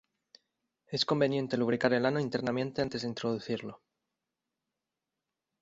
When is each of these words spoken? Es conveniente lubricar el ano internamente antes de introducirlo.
Es 0.87 1.05
conveniente 1.05 1.57
lubricar 1.57 1.93
el 1.93 2.07
ano 2.07 2.19
internamente 2.19 2.81
antes 2.81 3.03
de 3.03 3.09
introducirlo. 3.09 3.83